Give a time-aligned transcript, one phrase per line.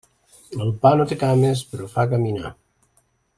[0.63, 2.53] El pa no té cames, però fa caminar.